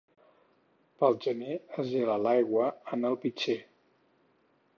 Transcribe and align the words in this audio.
Pel 1.03 1.17
gener 1.27 1.59
es 1.83 1.91
gela 1.91 2.17
l'aigua 2.25 2.67
en 2.99 3.07
el 3.11 3.19
pitxer. 3.27 3.59